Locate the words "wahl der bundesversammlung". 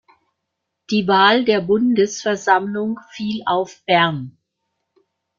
1.07-2.99